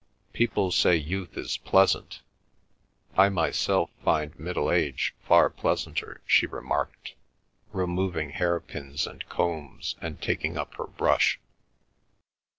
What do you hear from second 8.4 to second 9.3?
pins and